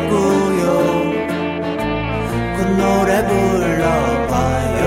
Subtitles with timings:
[2.77, 4.85] 노래 불러봐요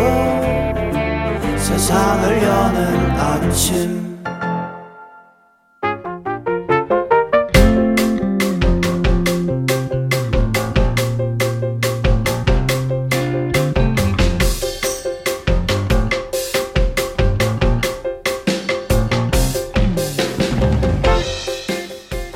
[1.58, 4.04] 세상을 여는 아침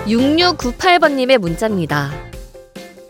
[0.09, 2.28] 6698번님의 문자입니다.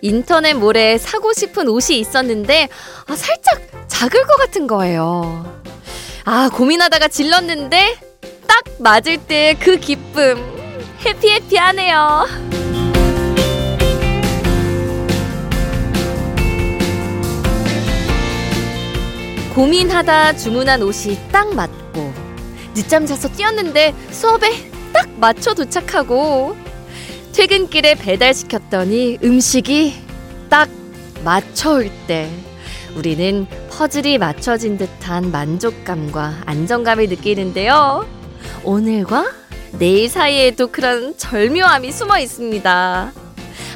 [0.02, 2.69] 인터넷 몰에 사고 싶은 옷이 있었는데,
[3.06, 5.61] 아, 살짝 작을 것 같은 거예요.
[6.25, 7.97] 아, 고민하다가 질렀는데,
[8.47, 10.56] 딱 맞을 때 그 기쁨.
[11.05, 12.27] 해피해피하네요.
[19.55, 22.12] 고민하다 주문한 옷이 딱 맞고,
[22.75, 26.56] 늦잠 자서 뛰었는데 수업에 딱 맞춰 도착하고,
[27.39, 29.94] 퇴근길에 배달시켰더니 음식이
[30.50, 30.69] 딱
[31.22, 32.28] 맞춰올 때
[32.97, 38.09] 우리는 퍼즐이 맞춰진 듯한 만족감과 안정감을 느끼는데요.
[38.64, 39.31] 오늘과
[39.78, 43.12] 내일 사이에도 그런 절묘함이 숨어 있습니다.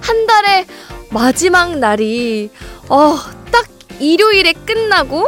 [0.01, 0.67] 한 달의
[1.11, 2.51] 마지막 날이
[2.89, 3.17] 어,
[3.53, 3.69] 딱
[4.01, 5.25] 일요일에 끝나고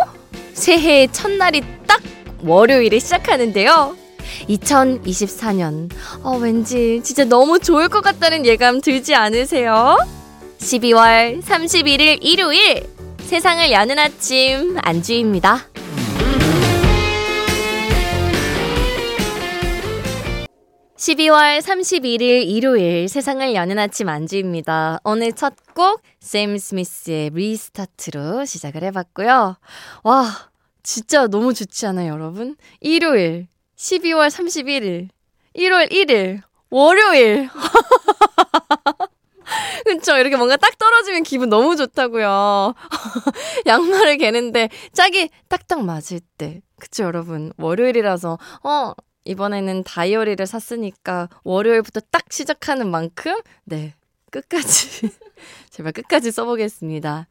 [0.55, 2.03] 새해의 첫날이 딱
[2.43, 4.04] 월요일에 시작하는데요.
[4.49, 5.91] 2024년.
[6.23, 9.99] 어, 왠지 진짜 너무 좋을 것 같다는 예감 들지 않으세요?
[10.59, 12.87] 12월 31일 일요일
[13.21, 15.67] 세상을 여는 아침 안주입니다.
[20.97, 25.01] 12월 31일 일요일 세상을 여는 아침 안주입니다.
[25.05, 29.57] 오늘 첫 곡 샘 스미스의 리스타트로 시작을 해봤고요.
[30.05, 30.27] 와
[30.83, 32.57] 진짜 너무 좋지 않아요 여러분?
[32.81, 35.09] 일요일 12월 31일,
[35.57, 37.49] 1월 1일, 월요일.
[39.85, 40.17] 그쵸.
[40.17, 42.75] 이렇게 뭔가 딱 떨어지면 기분 너무 좋다고요.
[43.67, 46.63] 양말을 개는데 짝이 딱딱 맞을 때.
[46.79, 47.53] 그쵸, 여러분.
[47.59, 48.93] 월요일이라서, 어,
[49.25, 53.95] 이번에는 다이어리를 샀으니까 월요일부터 딱 시작하는 만큼, 네.
[54.31, 55.11] 끝까지,
[55.71, 57.29] 제발 끝까지 써보겠습니다.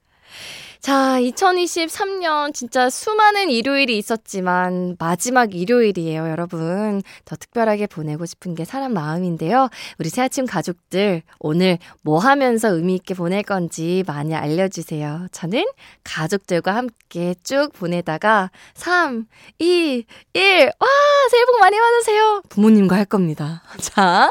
[0.83, 7.01] 자, 2023년 진짜 수많은 일요일이 있었지만 마지막 일요일이에요, 여러분.
[7.23, 9.69] 더 특별하게 보내고 싶은 게 사람 마음인데요.
[9.97, 15.27] 우리 새아침 가족들 오늘 뭐 하면서 의미 있게 보낼 건지 많이 알려주세요.
[15.31, 15.63] 저는
[16.03, 19.25] 가족들과 함께 쭉 보내다가 3,
[19.59, 20.87] 2, 1, 와,
[21.31, 22.41] 새해 복 많이 받으세요.
[22.49, 23.63] 부모님과 할 겁니다.
[23.79, 24.29] 자.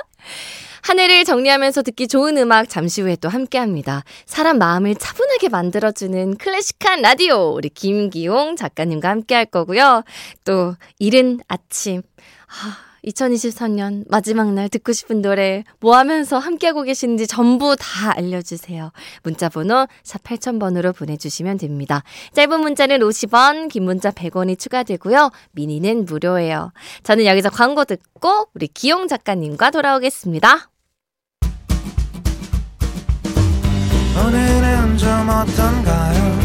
[0.82, 4.03] 한 해를 정리하면서 듣기 좋은 음악 잠시 후에 또 함께 합니다.
[4.26, 7.54] 사람 마음을 차분하게 만들어주는 클래식한 라디오.
[7.54, 10.03] 우리 김기용 작가님과 함께 할 거고요.
[10.44, 12.03] 또, 이른 아침.
[12.48, 18.92] 아, 2023년 마지막 날 듣고 싶은 노래 뭐 하면서 함께하고 계시는지 전부 다 알려주세요.
[19.22, 22.03] 문자번호 샵 8000번으로 보내주시면 됩니다.
[22.34, 25.31] 짧은 문자는 50원, 긴 문자 100원이 추가되고요.
[25.53, 26.72] 미니는 무료예요.
[27.03, 30.72] 저는 여기서 광고 듣고 우리 기용 작가님과 돌아오겠습니다.
[34.25, 36.38] 오늘은 좀 어떤가요?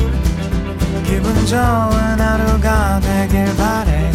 [1.06, 4.12] 기분 좋은 하루가 되길 바래요.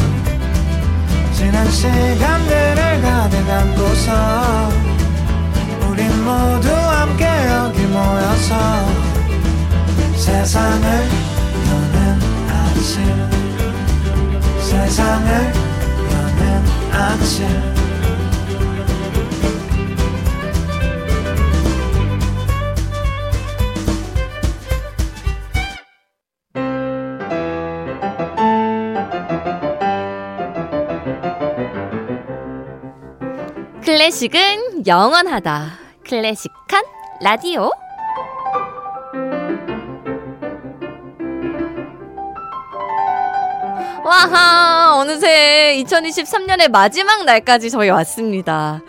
[1.33, 4.69] 지난 시간들을 가득 안고서
[5.89, 8.56] 우린 모두 함께 여기 모여서
[10.17, 11.09] 세상을
[11.69, 12.93] 여는 아침.
[14.61, 15.53] 세상을
[16.11, 17.81] 여는 아침
[33.93, 35.67] 클래식은 영원하다.
[36.09, 36.83] 클래식한
[37.21, 37.71] 라디오.
[44.03, 48.81] 와하, 어느새 2023년의 마지막 날까지 저희 왔습니다.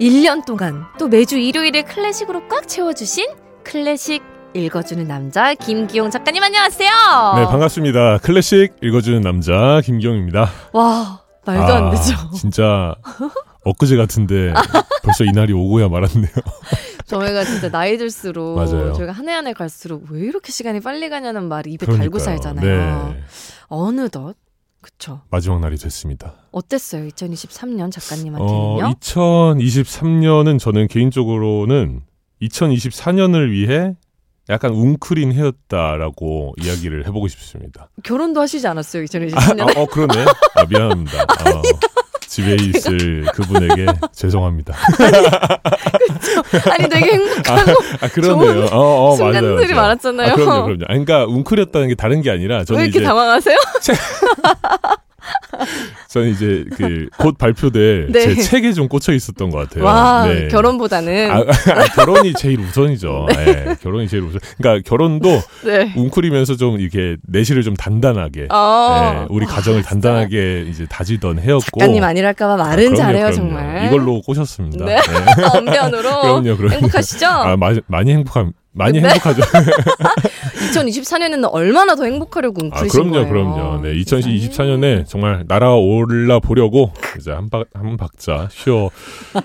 [0.00, 3.28] 1년 동안 또 매주 일요일을 클래식으로 꽉 채워주신
[3.62, 6.90] 클래식 읽어주는 남자 김기용 작가님 안녕하세요.
[7.36, 8.18] 네, 반갑습니다.
[8.18, 10.50] 클래식 읽어주는 남자 김기용입니다.
[10.72, 12.16] 와, 말도 아, 안 되죠.
[12.34, 12.96] 진짜
[13.70, 14.52] 엊그제 같은데
[15.02, 16.28] 벌써 이날이 오고야 말았네요.
[17.06, 18.92] 저희가 진짜 나이 들수록 맞아요.
[18.92, 22.18] 저희가 한 해 한 해 갈수록 왜 이렇게 시간이 빨리 가냐는 말이 입에 달고 그러니까요.
[22.24, 23.12] 살잖아요.
[23.14, 23.22] 네.
[23.68, 24.36] 어느덧
[24.80, 25.22] 그쵸.
[25.30, 26.34] 마지막 날이 됐습니다.
[26.52, 27.08] 어땠어요?
[27.08, 28.94] 2023년 어, 작가님한테는요?
[29.00, 32.02] 2023년은 저는 개인적으로는
[32.42, 33.94] 2024년을 위해
[34.50, 37.90] 약간 웅크린 해였다라고 이야기를 해보고 싶습니다.
[38.02, 39.02] 결혼도 하시지 않았어요?
[39.02, 39.76] 아, 2023년에?
[39.76, 40.24] 어, 어, 그러네.
[40.54, 41.22] 아, 미안합니다.
[41.22, 41.62] 아,
[42.28, 44.74] 집에 있을 그분에게 죄송합니다.
[46.70, 48.66] 아니 되게 행복하고 아, 그러네요.
[48.66, 48.78] 어,
[49.12, 49.32] 어, 맞아요.
[49.32, 49.82] 순간들이 맞아요.
[49.82, 50.32] 많았잖아요.
[50.32, 50.84] 아, 그럼요, 그럼요.
[50.84, 53.56] 아, 그러니까 웅크렸다는 게 다른 게 아니라 저는 왜 이렇게 이제 당황하세요?
[56.08, 58.20] 저는 이제 그 곧 발표될 네.
[58.20, 59.84] 제 책에 좀 꽂혀 있었던 것 같아요.
[59.84, 60.48] 와 네.
[60.48, 63.26] 결혼보다는 아, 아, 결혼이 제일 우선이죠.
[63.36, 64.40] 네, 결혼이 제일 우선.
[64.58, 65.28] 그러니까 결혼도
[65.64, 65.92] 네.
[65.96, 69.14] 웅크리면서 좀 이렇게 내실을 좀 단단하게, 어.
[69.20, 71.78] 네, 우리 가정을 단단하게 이제 다지던 해였고.
[71.80, 73.36] 작가님 아니랄까봐 말은 아, 그럼요, 잘해요 그럼요.
[73.36, 73.86] 정말.
[73.86, 74.84] 이걸로 꼬셨습니다.
[74.84, 74.96] 네.
[74.96, 75.44] 네.
[75.58, 76.74] 언변으로 그럼요, 그럼요.
[76.74, 77.26] 행복하시죠?
[77.26, 78.52] 아, 마, 많이 행복함.
[78.78, 79.08] 많이 네.
[79.08, 79.42] 행복하죠.
[80.72, 83.28] 2024년에는 얼마나 더 행복하려고 아, 웅크리신 그럼요, 거예요.
[83.28, 83.82] 그럼요.
[83.82, 88.90] 네, 2024년에 정말 날아올라 보려고 이제 한, 박, 한 박자 쉬어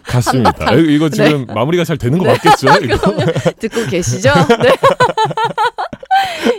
[0.03, 0.69] 갔습니다.
[0.69, 2.68] 아, 이거 지금 마무리가 잘 되는 거 맞겠죠?
[2.83, 2.97] 이거?
[2.97, 3.25] 그럼요.
[3.59, 4.30] 듣고 계시죠?
[4.62, 4.75] 네.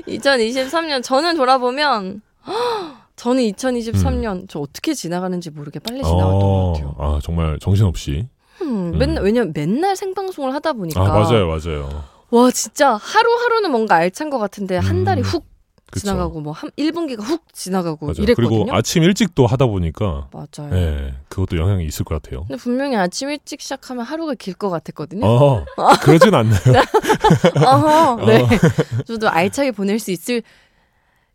[0.19, 2.21] 2023년 저는 돌아보면
[3.17, 6.95] 저는 2023년 저 어떻게 지나가는지 모르게 빨리 지나갔던 것 같아요.
[6.99, 8.27] 아, 정말 정신없이.
[8.63, 12.05] 음, 맨날 왜냐면 맨날 생방송을 하다 보니까 아, 맞아요, 맞아요.
[12.35, 15.45] 와 진짜 하루하루는 뭔가 알찬 것 같은데 한 음, 달이 훅
[15.91, 16.01] 그쵸.
[16.01, 18.17] 지나가고 뭐 한 1분기가 훅 지나가고 맞아요.
[18.19, 18.65] 이랬거든요.
[18.65, 20.71] 그리고 아침 일찍 또 하다 보니까 맞아요.
[20.73, 22.41] 네, 그것도 영향이 있을 것 같아요.
[22.49, 25.25] 근데 분명히 아침 일찍 시작하면 하루가 길 것 같았거든요.
[25.25, 25.65] 어,
[26.03, 26.59] 그러진 않나요?
[27.65, 28.43] 어허, 네.
[28.43, 28.49] 어.
[29.07, 30.43] 저도 알차게 보낼 수 있을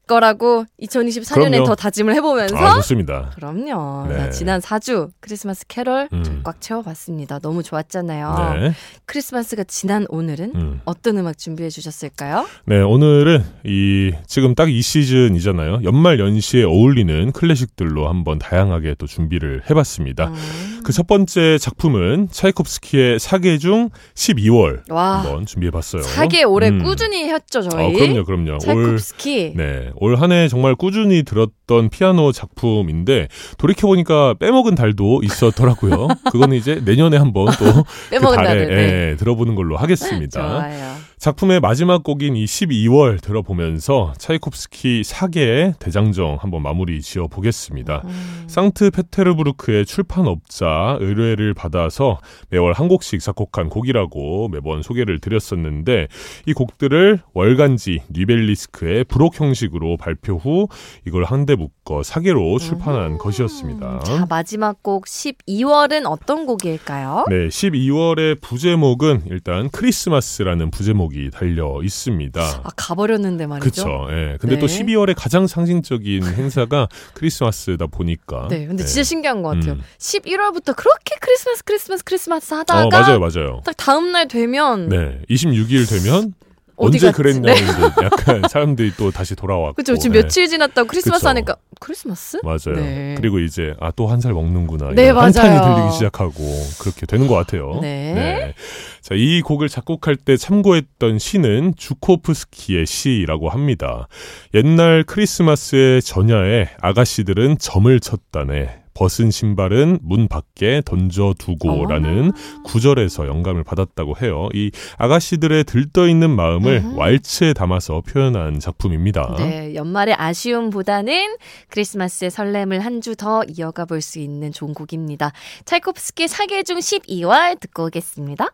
[0.10, 1.66] 거라고 2024년에 그럼요.
[1.66, 3.30] 더 다짐을 해보면서 아, 좋습니다.
[3.36, 4.08] 그럼요.
[4.10, 4.18] 네.
[4.18, 6.42] 자, 지난 4주 크리스마스 캐럴 음.
[6.44, 7.38] 꽉 채워봤습니다.
[7.40, 8.58] 너무 좋았잖아요.
[8.60, 8.74] 네.
[9.06, 10.82] 크리스마스가 지난 오늘은 음.
[10.86, 12.48] 어떤 음악 준비해 주셨을까요?
[12.66, 15.82] 네, 오늘은 이 지금 딱 이 시즌이잖아요.
[15.84, 20.28] 연말 연시에 어울리는 클래식들로 한번 다양하게 또 준비를 해봤습니다.
[20.28, 20.79] 음.
[20.84, 26.02] 그 첫 번째 작품은 차이콥스키의 사계 중 12월 와, 한번 준비해봤어요.
[26.02, 26.84] 사계 올해 음.
[26.84, 27.86] 꾸준히 했죠 저희.
[27.86, 28.52] 어, 그럼요, 그럼요.
[28.54, 29.54] 올 차이콥스키.
[29.56, 33.28] 네, 올 한 해 정말 꾸준히 들었던 피아노 작품인데
[33.58, 36.08] 돌이켜 보니까 빼먹은 달도 있었더라고요.
[36.32, 38.66] 그거는 이제 내년에 한번 또 빼먹은 그 달에.
[38.66, 39.10] 네.
[39.12, 40.42] 예, 들어보는 걸로 하겠습니다.
[40.42, 40.96] 좋아요.
[41.20, 48.04] 작품의 마지막 곡인 이 12월 들어보면서 차이콥스키 사계의 대장정 한번 마무리 지어 보겠습니다.
[48.06, 48.44] 음.
[48.48, 52.20] 상트페테르부르크의 출판업자 의뢰를 받아서
[52.52, 56.08] 매월 한 곡씩 작곡한 곡이라고 매번 소개를 드렸었는데
[56.46, 60.70] 이 곡들을 월간지 뉴벨리스크의 부록 형식으로 발표 후
[61.06, 64.00] 이걸 한데 묶어 사계로 출판한 것이었습니다.
[64.06, 67.26] 자, 마지막 곡 12월은 어떤 곡일까요?
[67.28, 72.42] 네, 12월의 부제목은 일단 크리스마스라는 부제목 이 달려 있습니다.
[72.42, 73.70] 아, 가버렸는데 말이죠.
[73.70, 74.08] 그쵸.
[74.12, 74.38] 예.
[74.40, 74.60] 근데 네.
[74.60, 78.48] 또 12월의 가장 상징적인 행사가 크리스마스다 보니까.
[78.50, 78.88] 네, 근데 예.
[78.88, 79.74] 진짜 신기한 것 같아요.
[79.74, 79.82] 음.
[79.98, 83.62] 11월부터 그렇게 크리스마스, 크리스마스, 크리스마스 하다가 어, 맞아요, 맞아요.
[83.66, 85.22] 딱 다음 날 되면 네.
[85.30, 86.34] 26일 되면
[86.80, 87.12] 언제?
[87.12, 87.72] 그랬냐 이제
[88.04, 89.74] 약간 사람들이 또 다시 돌아왔고.
[89.74, 89.98] 그죠?
[89.98, 90.22] 지금 네.
[90.24, 91.30] 며칠 지났다고 크리스마스 그쵸.
[91.30, 92.40] 하니까 크리스마스?
[92.44, 92.76] 맞아요.
[92.76, 93.16] 네.
[93.18, 94.92] 그리고 이제 아 또 한 살 먹는구나.
[94.96, 95.60] 네, 한탄이.
[95.76, 96.34] 들리기 시작하고
[96.80, 97.80] 그렇게 되는 것 같아요.
[97.82, 98.54] 네.
[99.02, 104.08] 자, 이 곡을 작곡할 때 참고했던 시는 주코프스키의 시라고 합니다.
[104.54, 108.80] 옛날 크리스마스의 전야에 아가씨들은 점을 쳤다네.
[109.00, 112.34] 벗은 신발은 문 밖에 던져두고라는
[112.66, 114.50] 구절에서 영감을 받았다고 해요.
[114.54, 116.98] 이 아가씨들의 들떠 있는 마음을 음.
[116.98, 119.36] 왈츠에 담아서 표현한 작품입니다.
[119.38, 121.38] 네, 연말의 아쉬움보다는
[121.70, 125.32] 크리스마스의 설렘을 한 주 더 이어가 볼 수 있는 좋은 곡입니다.
[125.66, 128.48] 차이코프스키 사계 중 12월 듣고 오겠습니다.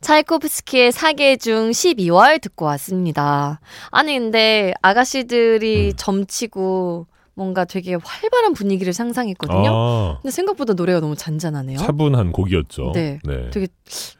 [0.00, 3.60] 차이코프스키의 사계 중 12월 듣고 왔습니다.
[3.90, 5.92] 아니 근데 아가씨들이 음.
[5.96, 9.70] 점치고 뭔가 되게 활발한 분위기를 상상했거든요.
[9.70, 11.78] 아, 근데 생각보다 노래가 너무 잔잔하네요.
[11.78, 12.92] 차분한 곡이었죠.
[12.94, 13.18] 네.
[13.24, 13.50] 네.
[13.50, 13.68] 되게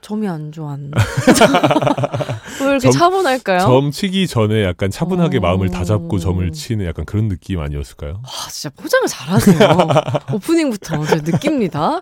[0.00, 0.90] 점이 안 좋았나?
[2.64, 3.60] 왜 이렇게 점- 차분할까요?
[3.60, 5.40] 점 치기 전에 약간 차분하게 어.
[5.40, 8.20] 마음을 다잡고 점을 치는 약간 그런 느낌 아니었을까요?
[8.24, 9.58] 아, 진짜 포장을 잘하세요.
[10.32, 12.00] 오프닝부터 저 느낍니다.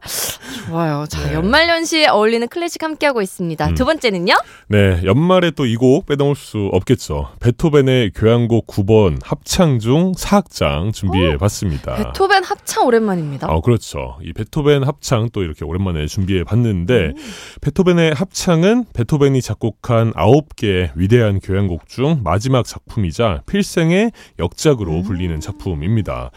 [0.66, 1.04] 좋아요.
[1.08, 1.34] 자, 네.
[1.34, 3.68] 연말연시에 어울리는 클래식 함께하고 있습니다.
[3.68, 3.74] 음.
[3.74, 4.34] 두 번째는요?
[4.68, 7.28] 네, 연말에 또 이 곡 빼놓을 수 없겠죠.
[7.40, 11.92] 베토벤의 교향곡 9번 합창 중 4악장 준비해 봤습니다.
[11.92, 11.96] 어?
[11.96, 13.46] 베토벤 합창 오랜만입니다.
[13.48, 14.18] 어, 그렇죠.
[14.22, 17.14] 이 베토벤 합창 또 이렇게 오랜만에 준비해 봤는데, 음.
[17.62, 20.12] 베토벤의 합창은 베토벤이 작곡한
[20.50, 25.02] 9 함께 위대한 교향곡 중 마지막 작품이자 필생의 역작으로 음.
[25.02, 26.30] 불리는 작품입니다.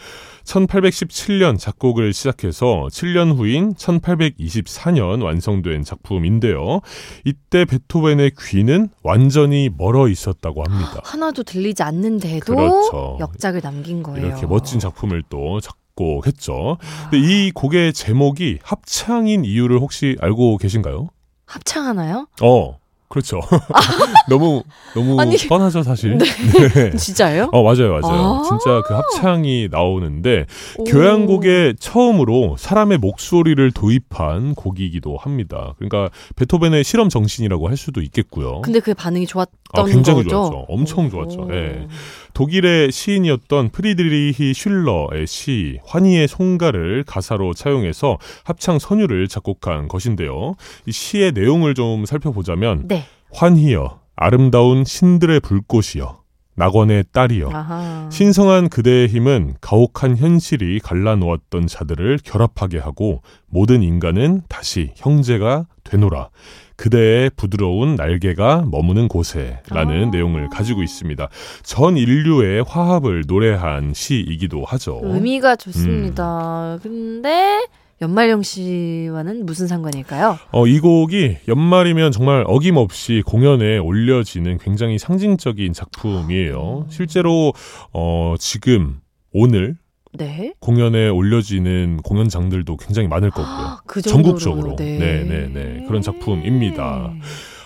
[0.44, 6.80] 1817년 작곡을 시작해서 7년 후인 1824년 완성된 작품인데요.
[7.24, 11.00] 이때 베토벤의 귀는 완전히 멀어 있었다고 합니다.
[11.04, 13.16] 하나도 들리지 않는데도 그렇죠.
[13.20, 14.26] 역작을 남긴 거예요.
[14.26, 16.78] 이렇게 멋진 작품을 또 작곡 했죠.
[17.10, 21.08] 근데 이 곡의 제목이 합창인 이유를 혹시 알고 계신가요?
[21.46, 22.26] 합창하나요?
[22.42, 22.78] 어,
[23.14, 23.40] 그렇죠.
[24.28, 26.18] 너무 너무 아니, 뻔하죠, 사실.
[26.18, 26.90] 네.
[26.98, 27.48] 진짜예요?
[27.52, 28.40] 어, 맞아요, 맞아요.
[28.40, 28.42] 아.
[28.42, 30.46] 진짜 그 합창이 나오는데
[30.78, 30.84] 오.
[30.84, 35.74] 교향곡에 처음으로 사람의 목소리를 도입한 곡이기도 합니다.
[35.78, 38.62] 그러니까 베토벤의 실험 정신이라고 할 수도 있겠고요.
[38.62, 40.30] 근데 그 반응이 좋았던 아, 굉장히 거죠?
[40.30, 40.66] 좋았죠.
[40.68, 41.10] 엄청 오.
[41.10, 41.48] 좋았죠.
[41.52, 41.86] 예.
[42.34, 50.56] 독일의 시인이었던 프리드리히 슐러의 시 환희의 송가를 가사로 차용해서 합창 선율을 작곡한 것인데요.
[50.86, 53.03] 이 시의 내용을 좀 살펴보자면 네.
[53.34, 56.22] 환희여 아름다운 신들의 불꽃이여
[56.56, 58.08] 낙원의 딸이여 아하.
[58.12, 66.30] 신성한 그대의 힘은 가혹한 현실이 갈라놓았던 자들을 결합하게 하고 모든 인간은 다시 형제가 되노라.
[66.76, 70.10] 그대의 부드러운 날개가 머무는 곳에 라는 아.
[70.10, 71.28] 내용을 가지고 있습니다.
[71.64, 75.00] 전 인류의 화합을 노래한 시이기도 하죠.
[75.02, 76.74] 의미가 좋습니다.
[76.74, 76.78] 음.
[76.82, 77.66] 근데
[78.00, 80.38] 연말령 씨와는 무슨 상관일까요?
[80.50, 86.86] 어, 이 곡이 연말이면 정말 어김없이 공연에 올려지는 굉장히 상징적인 작품이에요.
[86.90, 87.52] 실제로
[87.92, 89.00] 어, 지금
[89.32, 89.76] 오늘
[90.12, 90.54] 네.
[90.60, 93.78] 공연에 올려지는 공연장들도 굉장히 많을 거고요.
[93.86, 94.76] 그 정도로, 전국적으로.
[94.76, 94.98] 네.
[94.98, 95.84] 네, 네, 네.
[95.86, 97.12] 그런 작품입니다.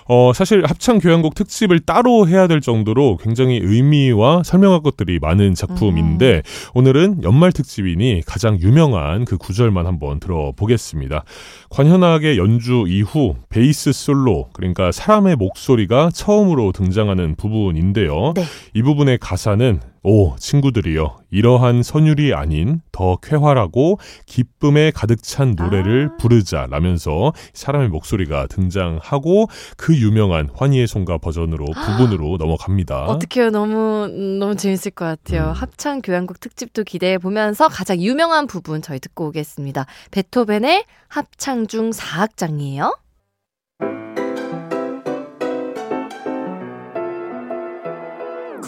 [0.09, 6.37] 어, 사실 합창 교향곡 특집을 따로 해야 될 정도로 굉장히 의미와 설명할 것들이 많은 작품인데
[6.37, 6.43] 음.
[6.75, 11.25] 오늘은 연말 특집이니 가장 유명한 그 구절만 한번 들어보겠습니다.
[11.69, 18.33] 관현악의 연주 이후 베이스 솔로 그러니까 사람의 목소리가 처음으로 등장하는 부분인데요.
[18.35, 18.45] 네.
[18.75, 26.17] 이 부분의 가사는 오 친구들이여 이러한 선율이 아닌 더 쾌활하고 기쁨에 가득 찬 노래를 아.
[26.17, 33.05] 부르자 라면서 사람의 목소리가 등장하고 그 유명한 환희의 송가 버전으로 부분으로 넘어갑니다.
[33.05, 33.51] 어떡해요.
[33.51, 35.49] 너무, 음, 너무 재밌을 것 같아요.
[35.49, 35.53] 음.
[35.53, 39.85] 합창 교향곡 특집도 기대해 보면서 가장 유명한 부분 저희 듣고 오겠습니다.
[40.11, 42.97] 베토벤의 합창 중 4악장이에요.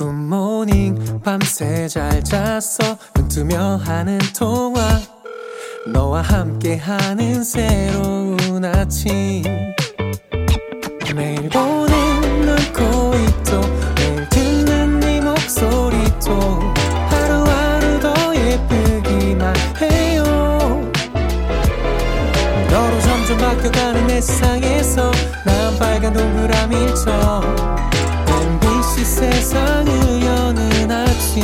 [0.00, 2.96] 굿모닝 밤새 잘 잤어?
[3.12, 4.80] 눈 뜨며 하는 통화.
[5.92, 9.42] 너와 함께하는 새로운 아침.
[11.14, 11.50] 매일
[29.50, 31.42] 세상을 여는 아침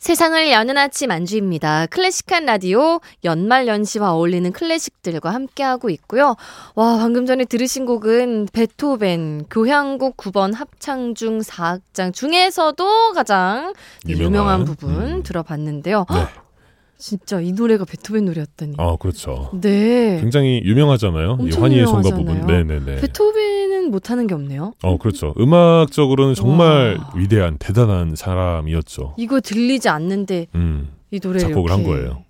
[0.00, 1.86] 세상을 여는 아침 안주입니다.
[1.86, 6.34] 클래식한 라디오 연말 연시와 어울리는 클래식들과 함께하고 있고요.
[6.74, 13.72] 와 방금 전에 들으신 곡은 베토벤 교향곡 9번 합창 중 4악장 중에서도 가장
[14.08, 15.22] 유명한, 유명한, 부분 음.
[15.22, 16.06] 들어봤는데요.
[16.10, 16.16] 네.
[16.98, 18.74] 진짜 이 노래가 베토벤 노래였다니.
[18.78, 19.50] 아 그렇죠.
[19.60, 20.18] 네.
[20.20, 21.38] 굉장히 유명하잖아요.
[21.40, 22.24] 이 엄청 환희의 유명하잖아요.
[22.24, 22.46] 부분.
[22.46, 23.00] 네 네 네.
[23.00, 24.74] 베토벤 은 못하는 게 없네요.
[24.82, 25.34] 어 그렇죠.
[25.38, 27.12] 음악적으로는 정말 와.
[27.16, 29.14] 위대한 대단한 사람이었죠.
[29.16, 32.24] 이거 들리지 않는데 음, 이 노래를 작곡을 한 이렇게 거예요.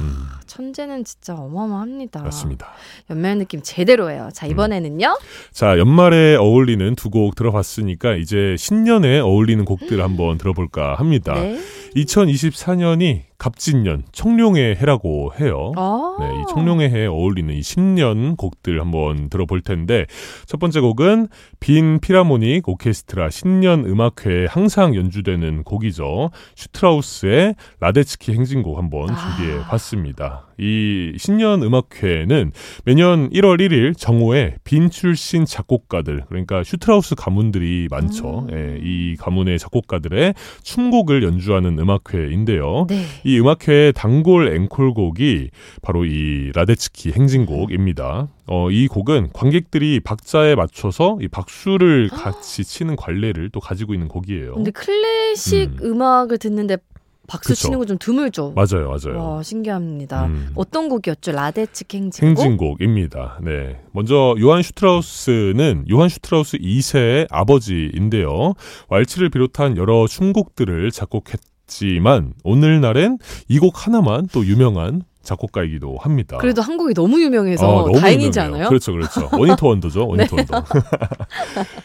[0.00, 2.22] 음, 천재는 진짜 어마어마합니다.
[2.22, 2.68] 맞습니다.
[3.10, 4.30] 연말 느낌 제대로예요.
[4.32, 5.16] 자, 이번에는요.
[5.52, 11.34] 자, 연말에 어울리는 두 곡 들어봤으니까 이제 신년에 어울리는 곡들 한번 들어볼까 합니다.
[11.34, 11.58] 네.
[11.96, 15.72] 2024년이 갑진년, 청룡의 해라고 해요.
[15.76, 16.16] 아.
[16.20, 20.06] 네, 이 청룡의 해에 어울리는 이 신년 곡들 한번 들어볼 텐데
[20.46, 21.28] 첫 번째 곡은
[21.60, 26.30] 빈 필하모닉 오케스트라 신년 음악회에 항상 연주되는 곡이죠.
[26.54, 29.16] 슈트라우스의 라데츠키 행진곡 한번 아.
[29.16, 30.45] 준비해 봤습니다.
[30.58, 32.52] 이 신년 음악회는
[32.84, 38.46] 매년 1월 1일 정오에 빈 출신 작곡가들 그러니까 슈트라우스 가문들이 많죠.
[38.50, 38.56] 음.
[38.56, 42.86] 예, 이 가문의 작곡가들의 춤곡을 연주하는 음악회인데요.
[42.88, 43.02] 네.
[43.24, 45.50] 이 음악회의 단골 앵콜곡이
[45.82, 48.28] 바로 이 라데츠키 행진곡입니다.
[48.48, 54.54] 어, 이 곡은 관객들이 박자에 맞춰서 이 박수를 같이 치는 관례를 또 가지고 있는 곡이에요.
[54.54, 56.00] 근데 클래식 음.
[56.00, 56.76] 악을 듣는데
[57.26, 57.62] 박수 그쵸.
[57.62, 58.52] 치는 거 좀 드물죠.
[58.56, 59.18] 맞아요, 맞아요.
[59.36, 60.26] 와, 신기합니다.
[60.26, 60.50] 음.
[60.54, 61.32] 어떤 곡이었죠?
[61.32, 62.44] 라데츠키 행진곡?
[62.44, 63.38] 행진곡입니다.
[63.42, 63.80] 네.
[63.92, 68.54] 먼저 요한 슈트라우스는 요한 슈트라우스 2세의 아버지인데요.
[68.88, 73.18] 왈츠를 비롯한 여러 춤곡들을 작곡했 지만 오늘날엔
[73.48, 76.38] 이 곡 하나만 또 유명한 작곡가이기도 합니다.
[76.38, 78.54] 그래도 한 곡이 너무 유명해서 어, 너무 다행이지 유명해요.
[78.54, 78.68] 않아요?
[78.68, 79.28] 그렇죠, 그렇죠.
[79.32, 80.64] one-hit wonder죠, one-hit wonder.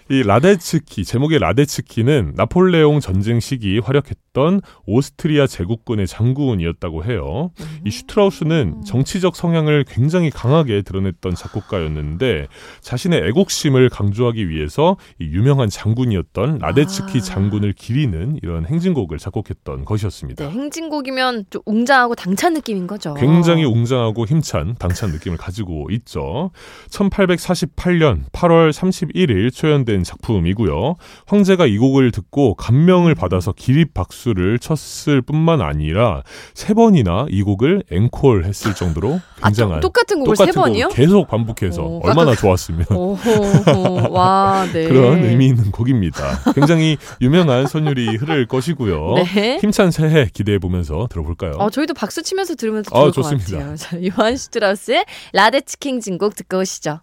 [0.10, 7.52] 이 라데츠키 제목의 라데츠키는 나폴레옹 전쟁 시기 활약했던 오스트리아 제국군의 장군이었다고 해요.
[7.86, 12.48] 이 슈트라우스는 정치적 성향을 굉장히 강하게 드러냈던 작곡가였는데
[12.82, 17.22] 자신의 애국심을 강조하기 위해서 이 유명한 장군이었던 라데츠키 아.
[17.22, 20.46] 장군을 기리는 이런 행진곡을 작곡했던 것이었습니다.
[20.46, 23.16] 네, 행진곡이면 좀 웅장하고 당찬 느낌인 거죠.
[23.32, 26.52] 굉장히 웅장하고 힘찬 당찬 느낌을 가지고 있죠.
[26.90, 30.96] 1848년 8월 31일 초연된 작품이고요.
[31.28, 36.24] 황제가 이 곡을 듣고 감명을 받아서 기립 박수를 쳤을 뿐만 아니라
[36.54, 40.88] 세 번이나 이 곡을 앵콜 했을 정도로 아, 굉장한 또, 똑같은 곡을 세 똑같은 번이요?
[40.90, 44.88] 곡을 계속 반복해서 오, 얼마나 좋았으면 오호, 와, 네.
[44.88, 46.54] 그런 의미 있는 곡입니다.
[46.54, 49.16] 굉장히 유명한 선율이 흐를 것이고요.
[49.34, 49.58] 네.
[49.62, 51.54] 힘찬 새해 기대해 보면서 들어볼까요?
[51.58, 53.76] 어, 저희도 박수 치면서 들으면 더 아, 좋습니다.
[53.76, 57.02] 자, 요한 슈트라우스의 라데츠키 행진곡 듣고 오시죠.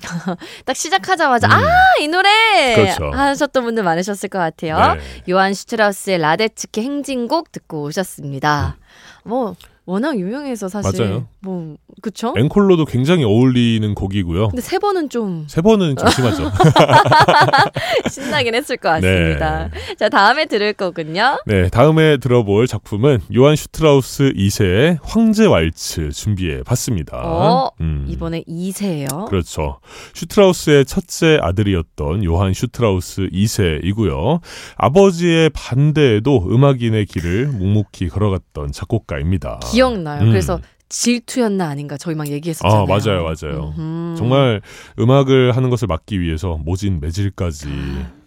[0.64, 1.52] 딱 시작하자마자 음.
[1.52, 3.10] 아이 노래 그렇죠.
[3.10, 4.94] 하셨던 분들 많으셨을 것 같아요.
[4.94, 5.00] 네.
[5.30, 8.76] 요한 슈트라우스의 라데츠키 행진곡 듣고 오셨습니다.
[9.24, 9.54] 뭐
[9.86, 11.26] 워낙 유명해서 사실 맞아요.
[11.40, 12.34] 뭐 그쵸?
[12.36, 14.48] 앵콜로도 굉장히 어울리는 곡이고요.
[14.48, 16.50] 근데 세 번은 좀 세 번은 좀 심하죠.
[18.10, 19.68] 신나긴 했을 것 같습니다.
[19.98, 21.38] 자 다음에 들을 곡은요.
[21.46, 27.18] 네, 다음에 들어볼 작품은 요한 슈트라우스 2세의 황제 왈츠 준비해 봤습니다.
[27.24, 29.26] 어, 음, 이번에 2세예요.
[29.26, 29.80] 그렇죠.
[30.14, 34.40] 슈트라우스의 첫째 아들이었던 요한 슈트라우스 2세이고요.
[34.76, 39.60] 아버지의 반대에도 음악인의 길을 묵묵히 걸어갔던 작곡가입니다.
[39.72, 40.22] 기억나요.
[40.22, 40.28] 음.
[40.28, 42.82] 그래서 질투였나 아닌가 저희 막 얘기했었잖아요.
[42.82, 43.74] 아, 맞아요, 맞아요.
[43.78, 44.16] 음흠.
[44.16, 44.60] 정말
[44.98, 47.68] 음악을 하는 것을 막기 위해서 모진 매질까지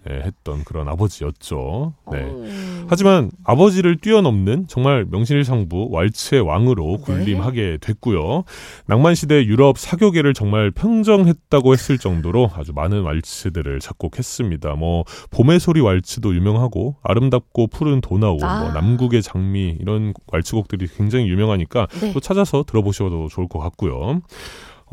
[0.10, 1.94] 예, 했던 그런 아버지였죠.
[2.12, 2.24] 네.
[2.24, 2.46] 어우.
[2.88, 7.04] 하지만 아버지를 뛰어넘는 정말 명실상부 왈츠의 왕으로 네.
[7.04, 8.44] 군림하게 됐고요.
[8.86, 14.76] 낭만 시대 유럽 사교계를 정말 평정했다고 했을 정도로 아주 많은 왈츠들을 작곡했습니다.
[14.76, 18.60] 뭐 봄의 소리 왈츠도 유명하고 아름답고 푸른 도나우, 아.
[18.60, 22.14] 뭐 남국의 장미 이런 왈츠곡들이 굉장히 유명하니까 네.
[22.14, 24.22] 또 찾아서 들어보셔도 좋을 것 같고요.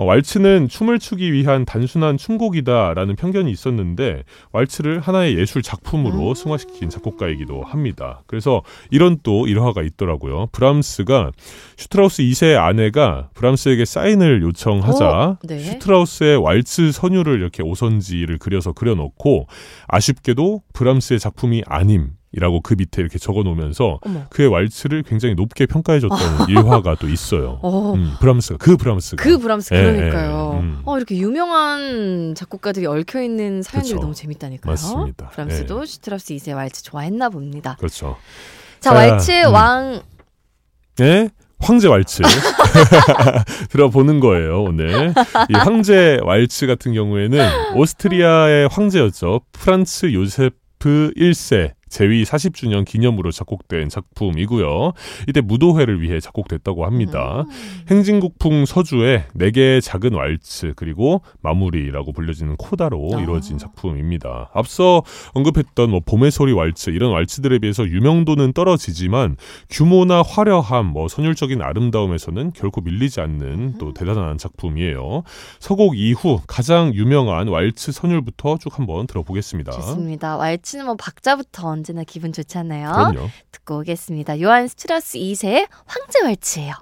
[0.00, 6.34] 어, 왈츠는 춤을 추기 위한 단순한 춤곡이다라는 편견이 있었는데 왈츠를 하나의 예술 작품으로 음.
[6.34, 8.22] 승화시킨 작곡가이기도 합니다.
[8.26, 10.46] 그래서 이런 또 일화가 있더라고요.
[10.52, 11.32] 브람스가
[11.76, 15.58] 슈트라우스 2세의 아내가 브람스에게 사인을 요청하자 어, 네.
[15.58, 19.48] 슈트라우스의 왈츠 선율을 이렇게 오선지를 그려서 그려놓고
[19.86, 22.12] 아쉽게도 브람스의 작품이 아님.
[22.32, 24.26] 이라고 그 밑에 이렇게 적어 놓으면서 어머.
[24.30, 27.58] 그의 왈츠를 굉장히 높게 평가해줬다는 일화가 또 있어요.
[27.62, 30.52] 어, 음, 브람스가 그 브람스가 그 브람스 예, 그러니까요.
[30.54, 30.82] 예, 음.
[30.84, 34.00] 어 이렇게 유명한 작곡가들이 얽혀 있는 사연들이 그쵸.
[34.00, 34.70] 너무 재밌다니까요.
[34.70, 35.28] 맞습니다.
[35.30, 35.86] 브람스도 예.
[35.86, 37.76] 슈트라우스 2세 왈츠 좋아했나 봅니다.
[37.78, 38.16] 그렇죠.
[38.78, 39.52] 자, 자, 왈츠 음.
[39.52, 40.02] 왕
[40.96, 41.28] 네.
[41.62, 42.22] 황제 왈츠
[43.68, 45.12] 들어보는 거예요 오늘
[45.50, 54.92] 이 황제 왈츠 같은 경우에는 오스트리아의 황제였죠 프란츠 요세프 1세 재위 40주년 기념으로 작곡된 작품이고요.
[55.28, 57.44] 이때 무도회를 위해 작곡됐다고 합니다.
[57.46, 57.84] 음.
[57.90, 63.20] 행진곡풍 서주의 네 개의 작은 왈츠 그리고 마무리라고 불려지는 코다로 아.
[63.20, 64.50] 이루어진 작품입니다.
[64.54, 65.02] 앞서
[65.34, 69.36] 언급했던 뭐 봄의 소리 왈츠 이런 왈츠들에 비해서 유명도는 떨어지지만
[69.68, 75.24] 규모나 화려함, 뭐 선율적인 아름다움에서는 결코 밀리지 않는 또 대단한 작품이에요.
[75.58, 79.72] 서곡 이후 가장 유명한 왈츠 선율부터 쭉 한번 들어보겠습니다.
[79.72, 80.36] 좋습니다.
[80.36, 82.92] 왈츠는 뭐 박자부터 언제나 기분 좋잖아요.
[82.92, 83.28] 그럼요.
[83.52, 84.40] 듣고 오겠습니다.
[84.40, 86.74] 요한 스트라우스 2세의 황제 왈츠예요.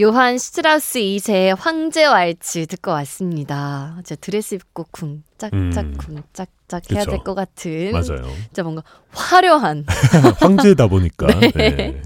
[0.00, 3.98] 요한 스트라우스 2세의 황제 왈츠 듣고 왔습니다.
[4.20, 5.96] 드레스 입고 쿵짝짝 음.
[5.98, 7.04] 쿵짝 짝 해야.
[7.04, 8.22] 될 것 같은 맞아요.
[8.46, 9.84] 진짜 뭔가 화려한
[10.40, 11.26] 황제다 보니까.
[11.40, 11.50] 네.
[11.76, 12.02] 네.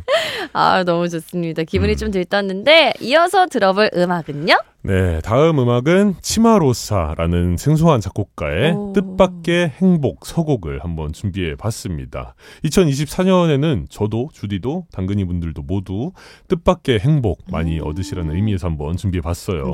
[0.52, 1.62] 아 너무 좋습니다.
[1.64, 1.96] 기분이 음.
[1.96, 4.54] 좀 들떴는데 이어서 들어볼 음악은요?
[4.82, 8.92] 네, 다음 음악은 치마로사라는 생소한 작곡가의 오.
[8.94, 12.34] 뜻밖의 행복 서곡을 한번 준비해 봤습니다.
[12.64, 16.12] 2024년에는 저도 주디도 당근이 분들도 모두
[16.48, 19.64] 뜻밖의 행복 많이 얻으시라는 의미에서 한번 준비해 봤어요.
[19.66, 19.70] 음.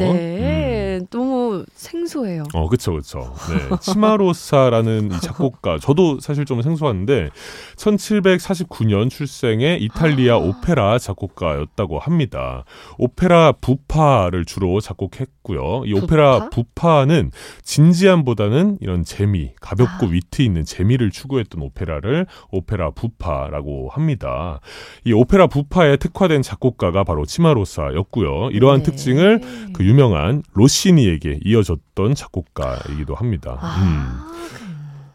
[0.97, 2.45] 네, 너무 생소해요.
[2.55, 3.35] 어, 그쵸, 그쵸.
[3.51, 3.77] 네.
[3.81, 7.31] 치마로사라는 이 작곡가, 저도 사실 좀 생소한데,
[7.77, 12.65] 1749년 출생의 이탈리아 오페라 작곡가였다고 합니다.
[12.99, 15.83] 오페라 부파를 주로 작곡했고요.
[15.85, 17.31] 이 오페라 부파 는
[17.63, 20.09] 진지함보다는 이런 재미, 가볍고 아.
[20.09, 24.61] 위트 있는 재미를 추구했던 오페라를 오페라 부파라고 합니다.
[25.05, 28.51] 이 오페라 부파에 특화된 작곡가가 바로 치마로사였고요.
[28.51, 28.85] 이러한 네.
[28.85, 29.41] 특징을
[29.75, 33.53] 그 유명한 로시 니에게 이어졌던 작곡가이기도 합니다.
[33.53, 33.59] 음.
[33.61, 34.33] 아,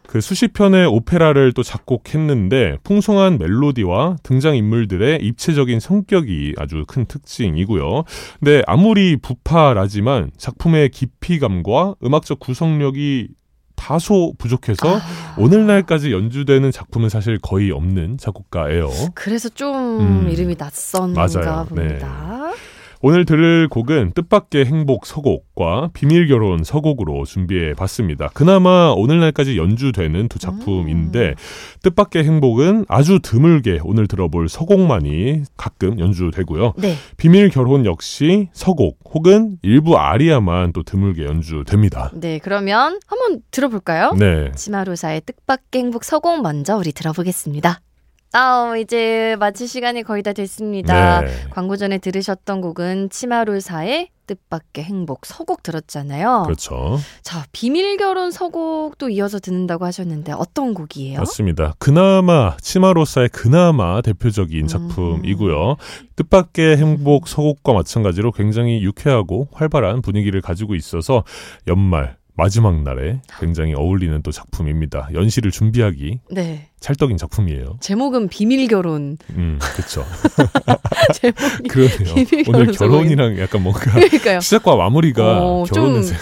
[0.08, 8.04] 그 수십 편의 오페라를 또 작곡했는데 풍성한 멜로디와 등장 인물들의 입체적인 성격이 아주 큰 특징이고요.
[8.40, 13.30] 근데 아무리 부파라지만 작품의 깊이감과 음악적 구성력이
[13.78, 18.90] 다소 부족해서 아, 오늘날까지 연주되는 작품은 사실 거의 없는 작곡가예요.
[19.16, 20.30] 그래서 좀 음.
[20.30, 21.26] 이름이 낯선가.
[21.28, 21.70] 네.
[21.70, 22.52] 봅니다.
[23.04, 28.30] 오늘 들을 곡은 뜻밖의 행복 서곡과 비밀 결혼 서곡으로 준비해 봤습니다.
[28.34, 31.36] 그나마 오늘날까지 연주되는 두 작품인데 음.
[31.82, 36.74] 뜻밖의 행복은 아주 드물게 오늘 들어볼 서곡만이 가끔 연주되고요.
[36.78, 36.96] 네.
[37.18, 42.12] 비밀 결혼 역시 서곡 혹은 일부 아리아만 또 드물게 연주됩니다.
[42.14, 44.14] 네, 그러면 한번 들어볼까요?
[44.14, 44.52] 네.
[44.56, 47.82] 치마로사의 뜻밖의 행복 서곡 먼저 우리 들어보겠습니다.
[48.34, 51.22] 아, 이제 마칠 시간이 거의 다 됐습니다.
[51.22, 51.32] 네.
[51.50, 56.44] 광고 전에 들으셨던 곡은 치마로사의 뜻밖의 행복 서곡 들었잖아요.
[56.46, 56.98] 그렇죠.
[57.22, 61.20] 자, 비밀 결혼 서곡도 이어서 듣는다고 하셨는데 어떤 곡이에요?
[61.20, 61.74] 맞습니다.
[61.80, 64.67] 그나마 치마로사의 그나마 대표적인 음.
[64.67, 65.76] 작품이고요.
[66.15, 71.26] 뜻밖의 행복 서곡과 마찬가지로 굉장히 유쾌하고 활발한 분위기를 가지고 있어서
[71.67, 75.10] 연말 마지막 날에 굉장히 어울리는 또 작품입니다.
[75.13, 76.70] 연시를 준비하기 네.
[76.80, 77.78] 찰떡인 작품이에요.
[77.82, 79.17] 제목은 비밀 결혼.
[79.32, 80.04] 음, 그렇죠.
[81.13, 82.15] 제목이 그러네요.
[82.26, 84.39] 비밀 오늘 결혼 결혼이랑 약간 뭔가 그러니까요.
[84.39, 86.15] 시작과 마무리가 어, 결혼은 좀-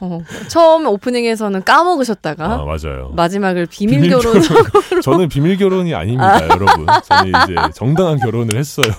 [0.00, 3.12] 어, 처음 오프닝에서는 까먹으셨다가 아 맞아요.
[3.14, 4.42] 마지막을 비밀, 비밀 결혼
[5.00, 6.86] 저는 비밀 결혼이 아닙니다, 여러분.
[7.04, 8.92] 저는 이제 정당한 결혼을 했어요.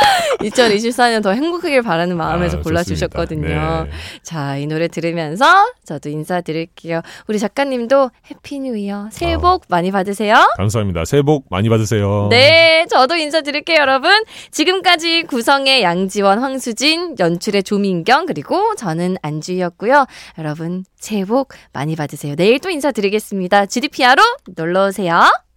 [0.40, 3.84] 2024년 더 행복하길 바라는 마음에서 아, 골라주셨거든요.
[3.84, 3.90] 네.
[4.22, 5.44] 자, 이 노래 들으면서
[5.84, 7.02] 저도 인사드릴게요.
[7.26, 9.38] 우리 작가님도 Happy New Year 새해 아.
[9.38, 10.34] 복 많이 받으세요.
[10.56, 11.04] 감사합니다.
[11.04, 12.28] 새해 복 많이 받으세요.
[12.30, 14.24] 네, 저도 인사드릴게요, 여러분.
[14.50, 20.06] 지금까지 구성의 양지원, 황수진, 연출의 조민경, 그리고 저는 안주희였고요.
[20.38, 22.34] 여러분, 새해 복 많이 받으세요.
[22.36, 23.66] 내일 또 인사드리겠습니다.
[23.66, 24.22] GDPR로
[24.56, 25.30] 놀러오세요.